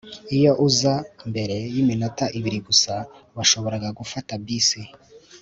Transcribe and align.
iyo 0.37 0.51
uza 0.67 0.93
mbere 1.29 1.55
yiminota 1.73 2.25
ibiri 2.37 2.59
gusa, 2.67 2.93
washoboraga 3.35 3.89
gufata 3.99 4.31
bisi 4.45 4.81